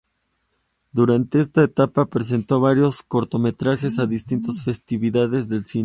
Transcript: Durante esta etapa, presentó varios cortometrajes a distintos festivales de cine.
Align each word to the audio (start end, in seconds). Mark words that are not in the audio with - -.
Durante 0.91 1.39
esta 1.39 1.63
etapa, 1.63 2.07
presentó 2.07 2.59
varios 2.59 3.03
cortometrajes 3.03 3.99
a 3.99 4.07
distintos 4.07 4.63
festivales 4.63 5.47
de 5.47 5.61
cine. 5.61 5.79